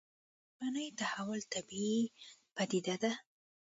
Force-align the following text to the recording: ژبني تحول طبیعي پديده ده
ژبني 0.55 0.85
تحول 0.99 1.41
طبیعي 1.53 2.01
پديده 2.55 2.95
ده 3.01 3.11